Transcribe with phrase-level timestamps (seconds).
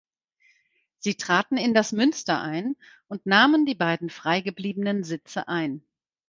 [0.97, 2.75] Sie traten in das Münster ein
[3.07, 5.83] und nahmen die beiden frei gebliebenen Sitze ein.